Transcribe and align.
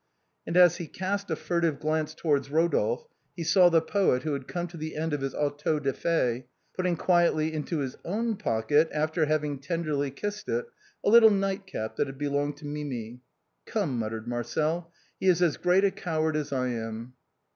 And 0.47 0.57
as 0.57 0.77
he 0.77 0.87
cast 0.87 1.29
a 1.29 1.35
furtive 1.35 1.79
glance 1.79 2.15
towards 2.15 2.49
Rodolphe, 2.49 3.07
he 3.35 3.43
saw 3.43 3.69
the 3.69 3.83
poet, 3.83 4.23
who 4.23 4.33
had 4.33 4.47
come 4.47 4.65
to 4.69 4.75
the 4.77 4.95
end 4.95 5.13
of 5.13 5.21
his 5.21 5.35
auto 5.35 5.77
da 5.79 5.93
fe, 5.93 6.47
putting 6.75 6.95
quietly 6.97 7.53
into 7.53 7.77
his 7.81 7.95
own 8.03 8.35
pocket, 8.35 8.89
after 8.91 9.27
having 9.27 9.59
tenderly 9.59 10.09
kissed 10.09 10.49
it, 10.49 10.65
a 11.05 11.09
little 11.11 11.29
night 11.29 11.67
cap 11.67 11.97
that 11.97 12.07
had 12.07 12.17
belonged 12.17 12.57
to 12.57 12.65
Mimi." 12.65 13.19
Come," 13.67 13.99
muttered 13.99 14.27
Marcel," 14.27 14.91
he 15.19 15.27
is 15.27 15.39
as 15.39 15.55
great 15.57 15.83
a 15.83 15.91
coward 15.91 16.35
as 16.35 16.51
I 16.51 16.69
am." 16.69 17.13